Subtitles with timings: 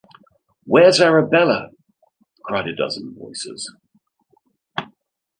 [0.63, 1.69] ‘Where’s Arabella?’
[2.43, 3.71] cried a dozen voices..